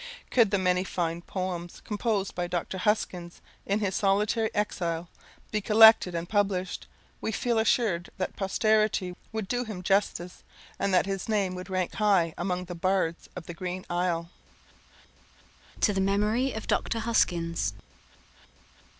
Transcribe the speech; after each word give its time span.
Could 0.31 0.49
the 0.49 0.57
many 0.57 0.83
fine 0.83 1.21
poems 1.21 1.79
composed 1.85 2.33
by 2.33 2.47
Dr. 2.47 2.79
Huskins 2.79 3.39
in 3.67 3.81
his 3.81 3.93
solitary 3.95 4.49
exile, 4.51 5.09
be 5.51 5.61
collected 5.61 6.15
and 6.15 6.27
published, 6.27 6.87
we 7.21 7.31
feel 7.31 7.59
assured 7.59 8.09
that 8.17 8.35
posterity 8.35 9.15
would 9.31 9.47
do 9.47 9.63
him 9.63 9.83
justice, 9.83 10.41
and 10.79 10.91
that 10.91 11.05
his 11.05 11.29
name 11.29 11.53
would 11.53 11.69
rank 11.69 11.93
high 11.93 12.33
among 12.35 12.65
the 12.65 12.73
bards 12.73 13.29
of 13.35 13.45
the 13.45 13.53
green 13.53 13.85
isle. 13.91 14.31
To 15.81 15.93
The 15.93 16.01
Memory 16.01 16.51
of 16.53 16.65
Dr. 16.65 17.01
Huskins. 17.01 17.73